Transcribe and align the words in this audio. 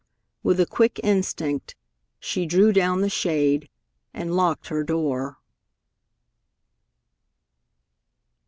With 0.41 0.59
a 0.59 0.65
quick 0.65 0.99
instinct, 1.03 1.75
she 2.19 2.47
drew 2.47 2.73
down 2.73 3.01
the 3.01 3.07
shade, 3.09 3.69
and 4.15 4.35
locked 4.35 4.69
her 4.69 4.83
door. 4.83 5.37